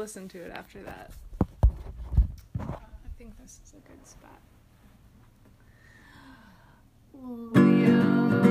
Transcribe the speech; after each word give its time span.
listen 0.00 0.26
to 0.26 0.38
it 0.38 0.50
after 0.50 0.82
that. 0.82 1.10
I 2.58 3.08
think 3.18 3.36
this 3.38 3.60
is 3.62 3.74
a 3.74 3.86
good 3.86 4.06
spot. 4.06 4.40
Maybe 7.52 8.49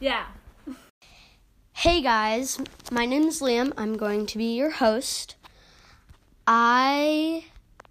yeah. 0.00 0.26
Hey 1.72 2.02
guys, 2.02 2.60
my 2.90 3.06
name 3.06 3.28
is 3.28 3.40
Liam. 3.40 3.72
I'm 3.76 3.96
going 3.96 4.26
to 4.26 4.38
be 4.38 4.56
your 4.56 4.70
host. 4.70 5.36
I 6.46 7.44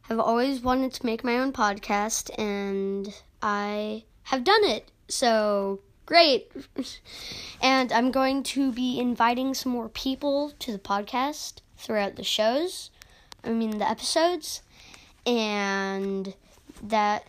have 0.04 0.20
always 0.20 0.62
wanted 0.62 0.94
to 0.94 1.05
make 1.05 1.23
my 1.23 1.38
own 1.38 1.52
podcast 1.52 2.30
and 2.39 3.14
I 3.42 4.03
have 4.23 4.44
done 4.44 4.64
it. 4.64 4.92
So, 5.08 5.81
great. 6.06 6.52
and 7.61 7.92
I'm 7.92 8.11
going 8.11 8.44
to 8.44 8.72
be 8.72 9.00
inviting 9.00 9.53
some 9.53 9.72
more 9.72 9.89
people 9.89 10.52
to 10.59 10.72
the 10.72 10.80
podcast 10.80 11.61
throughout 11.78 12.16
the 12.16 12.23
shows. 12.23 12.92
I 13.44 13.50
mean, 13.50 13.78
the 13.78 13.89
episodes. 13.89 14.61
And 15.26 16.36
that 16.83 17.26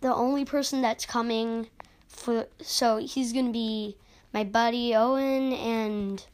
the 0.00 0.14
only 0.14 0.44
person 0.44 0.82
that's 0.82 1.06
coming 1.06 1.68
for 2.08 2.46
so 2.60 2.98
he's 2.98 3.32
to 3.46 3.52
be 3.52 3.96
my 4.32 4.44
buddy 4.44 4.94
Owen 4.94 5.52
and 5.52 6.24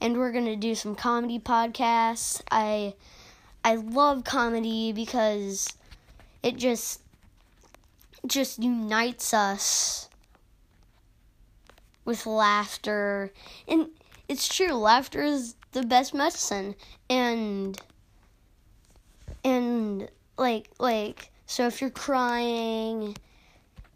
and 0.00 0.16
we're 0.16 0.32
to 0.44 0.56
do 0.56 0.74
some 0.74 0.94
comedy 0.94 1.38
podcasts. 1.38 2.40
I 2.50 2.94
I 3.64 3.76
love 3.76 4.24
comedy 4.24 4.92
because 4.92 5.68
it 6.42 6.56
just 6.56 7.02
just 8.26 8.58
unites 8.62 9.32
us 9.34 10.08
with 12.04 12.26
laughter. 12.26 13.32
And 13.66 13.88
it's 14.28 14.48
true, 14.48 14.72
laughter 14.72 15.22
is 15.22 15.54
the 15.72 15.82
best 15.82 16.14
medicine. 16.14 16.74
And 17.10 17.80
and 19.44 20.08
like 20.36 20.70
like 20.78 21.30
so 21.46 21.66
if 21.66 21.80
you're 21.80 21.90
crying 21.90 23.16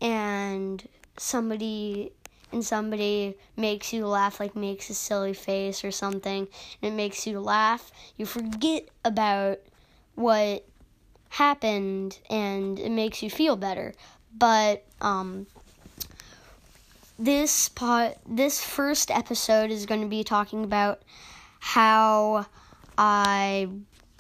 and 0.01 0.87
somebody 1.17 2.13
and 2.53 2.65
somebody 2.65 3.35
makes 3.57 3.93
you 3.93 4.07
laugh 4.07 4.39
like 4.39 4.55
makes 4.55 4.91
a 4.91 4.95
silly 4.95 5.33
face 5.33 5.85
or 5.85 5.91
something 5.91 6.47
and 6.83 6.93
it 6.93 6.95
makes 6.95 7.27
you 7.27 7.41
laugh 7.41 7.91
you 8.17 8.27
forget 8.27 8.89
about 9.05 9.59
what 10.15 10.65
happened 11.33 12.19
and 12.29 12.79
it 12.79 12.91
makes 12.91 13.23
you 13.23 13.31
feel 13.31 13.57
better. 13.57 13.95
But 14.37 14.85
um 15.01 15.47
this 17.19 17.69
part 17.69 18.17
this 18.27 18.63
first 18.63 19.11
episode 19.11 19.71
is 19.71 19.87
going 19.87 20.01
to 20.01 20.09
be 20.09 20.25
talking 20.25 20.65
about 20.65 21.03
how 21.61 22.45
i 22.99 23.69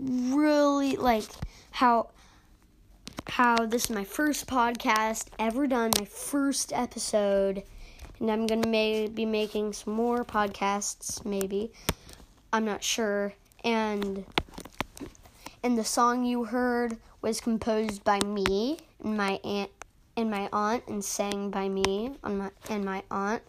really 0.00 0.96
like 0.96 1.24
how 1.72 2.08
how 3.42 3.66
this 3.66 3.86
is 3.86 3.90
my 3.90 4.04
first 4.04 4.46
podcast 4.46 5.26
ever 5.36 5.66
done 5.66 5.90
my 5.98 6.04
first 6.04 6.72
episode 6.72 7.64
and 8.20 8.30
I'm 8.30 8.46
gonna 8.46 8.68
may- 8.68 9.08
be 9.08 9.26
making 9.26 9.72
some 9.72 9.94
more 9.94 10.24
podcasts, 10.24 11.24
maybe. 11.24 11.72
I'm 12.52 12.64
not 12.64 12.84
sure. 12.84 13.32
And 13.64 14.24
and 15.60 15.76
the 15.76 15.82
song 15.82 16.24
you 16.24 16.44
heard 16.44 16.98
was 17.20 17.40
composed 17.40 18.04
by 18.04 18.20
me 18.20 18.78
and 19.02 19.16
my 19.16 19.40
aunt 19.42 19.72
and 20.16 20.30
my 20.30 20.48
aunt, 20.52 20.86
and 20.86 21.04
sang 21.04 21.50
by 21.50 21.68
me 21.68 22.12
on 22.22 22.38
my 22.38 22.50
and 22.70 22.84
my 22.84 23.02
aunt. 23.10 23.42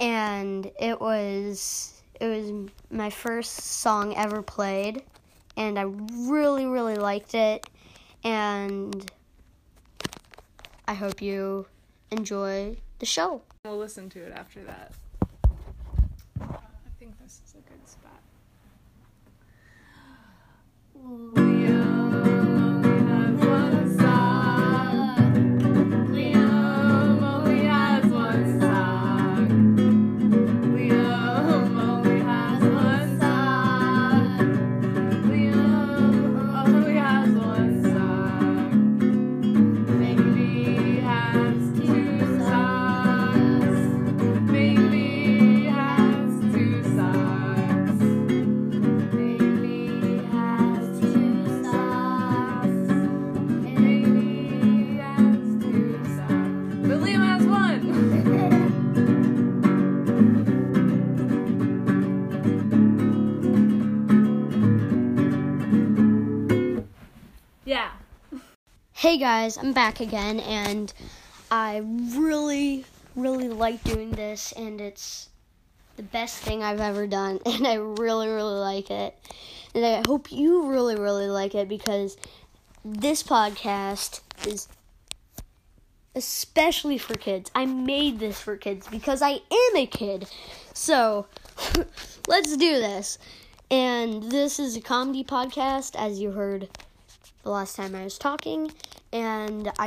And 0.00 0.70
it 0.80 0.98
was 0.98 2.00
it 2.18 2.28
was 2.28 2.70
my 2.90 3.10
first 3.10 3.56
song 3.56 4.14
ever 4.16 4.40
played, 4.40 5.02
and 5.54 5.78
I 5.78 5.82
really 5.82 6.64
really 6.64 6.96
liked 6.96 7.34
it. 7.34 7.68
And 8.24 9.10
I 10.88 10.94
hope 10.94 11.20
you 11.22 11.66
enjoy 12.10 12.76
the 12.98 13.06
show. 13.06 13.42
We'll 13.64 13.78
listen 13.78 14.08
to 14.10 14.20
it 14.20 14.32
after 14.32 14.62
that. 14.64 14.92
Uh, 16.40 16.44
I 16.44 16.90
think 16.98 17.18
this 17.20 17.40
is 17.46 17.54
a 17.54 17.70
good 17.70 17.88
spot. 17.88 18.20
Maybe 21.34 21.95
yeah. 67.66 67.90
Hey 68.92 69.18
guys, 69.18 69.58
I'm 69.58 69.72
back 69.72 69.98
again, 69.98 70.38
and 70.38 70.94
I 71.50 71.82
really, 71.84 72.84
really 73.16 73.48
like 73.48 73.82
doing 73.82 74.12
this, 74.12 74.52
and 74.52 74.80
it's 74.80 75.28
the 75.96 76.04
best 76.04 76.38
thing 76.38 76.62
I've 76.62 76.80
ever 76.80 77.08
done, 77.08 77.40
and 77.46 77.66
I 77.66 77.74
really, 77.74 78.28
really 78.28 78.60
like 78.60 78.90
it. 78.90 79.18
And 79.74 79.84
I 79.84 80.02
hope 80.06 80.30
you 80.30 80.70
really, 80.70 80.94
really 80.94 81.26
like 81.26 81.56
it 81.56 81.68
because 81.68 82.16
this 82.84 83.24
podcast 83.24 84.20
is 84.46 84.68
especially 86.14 86.98
for 86.98 87.14
kids. 87.14 87.50
I 87.54 87.66
made 87.66 88.20
this 88.20 88.40
for 88.40 88.56
kids 88.56 88.86
because 88.86 89.20
I 89.20 89.32
am 89.32 89.76
a 89.76 89.86
kid. 89.86 90.30
So, 90.72 91.26
let's 92.28 92.56
do 92.56 92.78
this. 92.78 93.18
And 93.72 94.22
this 94.30 94.60
is 94.60 94.76
a 94.76 94.80
comedy 94.80 95.24
podcast, 95.24 95.96
as 95.98 96.20
you 96.20 96.30
heard 96.30 96.68
the 97.46 97.52
last 97.52 97.76
time 97.76 97.94
I 97.94 98.02
was 98.02 98.18
talking, 98.18 98.72
and 99.12 99.70
I 99.78 99.86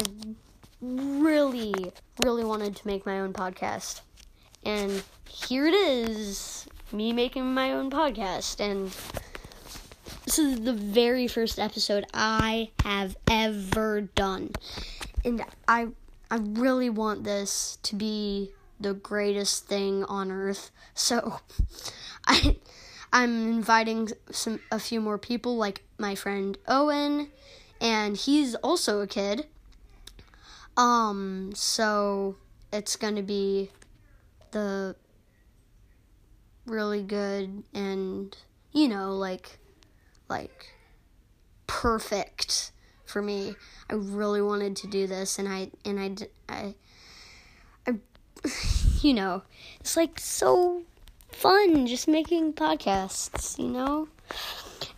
really, 0.81 1.91
really 2.23 2.45
wanted 2.45 2.73
to 2.77 2.87
make 2.87 3.05
my 3.05 3.19
own 3.19 3.33
podcast. 3.33 3.99
And 4.63 5.03
here 5.27 5.67
it 5.67 5.73
is, 5.73 6.67
me 6.93 7.11
making 7.11 7.53
my 7.53 7.73
own 7.73 7.91
podcast. 7.91 8.61
And 8.61 8.95
this 10.23 10.39
is 10.39 10.61
the 10.61 10.71
very 10.71 11.27
first 11.27 11.59
episode 11.59 12.05
I 12.13 12.71
have 12.85 13.17
ever 13.29 14.01
done. 14.01 14.51
And 15.25 15.43
I 15.67 15.89
I 16.31 16.37
really 16.37 16.89
want 16.89 17.25
this 17.25 17.77
to 17.83 17.95
be 17.95 18.51
the 18.79 18.93
greatest 18.93 19.67
thing 19.67 20.05
on 20.05 20.31
earth. 20.31 20.71
So 20.93 21.41
I 22.25 22.55
I'm 23.11 23.47
inviting 23.47 24.09
some 24.31 24.59
a 24.71 24.79
few 24.79 25.01
more 25.01 25.17
people 25.17 25.57
like 25.57 25.83
my 25.97 26.15
friend 26.15 26.57
Owen 26.67 27.29
and 27.81 28.15
he's 28.15 28.55
also 28.55 29.01
a 29.01 29.07
kid. 29.07 29.47
Um 30.77 31.51
so 31.55 32.35
it's 32.71 32.95
going 32.95 33.15
to 33.15 33.23
be 33.23 33.71
the 34.51 34.95
really 36.65 37.01
good 37.01 37.63
and 37.73 38.37
you 38.71 38.87
know 38.87 39.15
like 39.15 39.57
like 40.27 40.73
perfect 41.67 42.71
for 43.05 43.21
me. 43.21 43.55
I 43.89 43.95
really 43.95 44.41
wanted 44.41 44.75
to 44.77 44.87
do 44.87 45.07
this 45.07 45.39
and 45.39 45.47
I 45.47 45.71
and 45.83 45.99
I 45.99 46.27
I, 46.47 46.75
I 47.87 47.95
you 49.01 49.13
know, 49.13 49.41
it's 49.79 49.97
like 49.97 50.19
so 50.19 50.83
fun 51.31 51.87
just 51.87 52.07
making 52.07 52.53
podcasts, 52.53 53.57
you 53.57 53.69
know? 53.69 54.07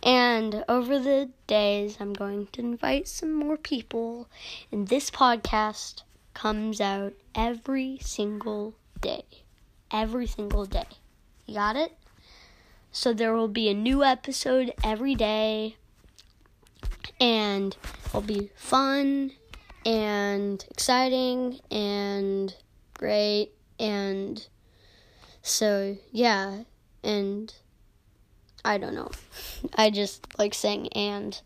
And 0.02 0.64
over 0.68 0.98
the 0.98 1.30
days, 1.46 1.96
I'm 2.00 2.12
going 2.12 2.48
to 2.52 2.60
invite 2.60 3.08
some 3.08 3.32
more 3.32 3.56
people, 3.56 4.28
and 4.70 4.88
this 4.88 5.10
podcast 5.10 6.02
comes 6.34 6.80
out 6.80 7.12
every 7.34 7.98
single 8.00 8.74
day. 9.00 9.24
Every 9.90 10.26
single 10.26 10.66
day. 10.66 10.86
You 11.46 11.54
got 11.54 11.76
it? 11.76 11.92
So 12.90 13.12
there 13.12 13.32
will 13.32 13.48
be 13.48 13.68
a 13.68 13.74
new 13.74 14.04
episode 14.04 14.72
every 14.82 15.14
day, 15.14 15.76
and 17.20 17.76
it'll 18.06 18.20
be 18.20 18.50
fun 18.54 19.32
and 19.86 20.64
exciting 20.70 21.60
and 21.70 22.54
great. 22.94 23.52
And 23.78 24.46
so, 25.42 25.96
yeah, 26.10 26.62
and 27.02 27.52
I 28.64 28.78
don't 28.78 28.94
know. 28.94 29.10
I 29.74 29.90
just 29.90 30.26
like 30.38 30.54
saying 30.54 30.88
and. 30.92 31.40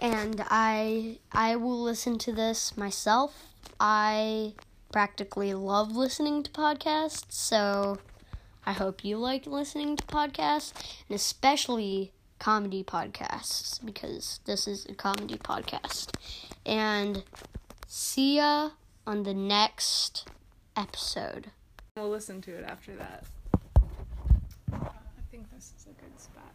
and 0.00 0.44
I 0.50 1.18
I 1.30 1.56
will 1.56 1.80
listen 1.80 2.18
to 2.18 2.32
this 2.32 2.76
myself. 2.76 3.46
I 3.78 4.54
practically 4.90 5.54
love 5.54 5.92
listening 5.96 6.42
to 6.42 6.50
podcasts, 6.50 7.26
so 7.30 7.98
I 8.66 8.72
hope 8.72 9.04
you 9.04 9.16
like 9.16 9.46
listening 9.46 9.96
to 9.96 10.04
podcasts 10.04 10.72
and 11.08 11.14
especially 11.14 12.12
comedy 12.38 12.82
podcasts 12.82 13.84
because 13.84 14.40
this 14.44 14.66
is 14.66 14.84
a 14.86 14.94
comedy 14.94 15.36
podcast. 15.36 16.10
And 16.66 17.22
see 17.86 18.36
ya 18.36 18.70
on 19.06 19.22
the 19.22 19.34
next 19.34 20.28
episode. 20.76 21.52
We'll 21.94 22.08
listen 22.08 22.40
to 22.40 22.52
it 22.52 22.64
after 22.64 22.96
that. 22.96 23.24
I 24.72 24.78
think 25.30 25.50
this 25.52 25.74
is 25.76 25.86
a 25.86 25.92
good 26.00 26.18
spot. 26.18 26.54